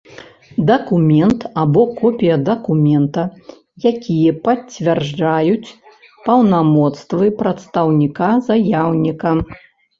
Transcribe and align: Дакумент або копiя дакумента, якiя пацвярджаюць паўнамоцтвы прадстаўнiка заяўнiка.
Дакумент 0.69 1.43
або 1.63 1.83
копiя 1.99 2.37
дакумента, 2.47 3.23
якiя 3.91 4.33
пацвярджаюць 4.49 5.75
паўнамоцтвы 6.31 7.25
прадстаўнiка 7.45 8.35
заяўнiка. 8.53 9.29